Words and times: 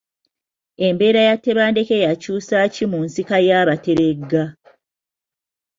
Embeera 0.87 1.21
ya 1.27 1.35
Tebandeke 1.43 1.95
yakyusa 2.07 2.57
ki 2.73 2.85
mu 2.91 2.99
nsika 3.05 3.35
y'Abateregga? 3.47 4.43